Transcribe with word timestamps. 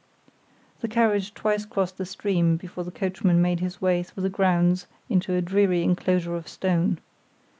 The 0.79 0.87
carriage 0.87 1.31
twice 1.35 1.63
crossed 1.63 1.99
the 1.99 2.07
stream 2.07 2.57
before 2.57 2.83
the 2.83 2.89
coachman 2.89 3.39
made 3.39 3.59
his 3.59 3.83
way 3.83 4.01
through 4.01 4.23
the 4.23 4.31
grounds 4.31 4.87
into 5.09 5.35
a 5.35 5.43
dreary 5.43 5.83
inclosure 5.83 6.35
of 6.35 6.47
stone. 6.47 6.97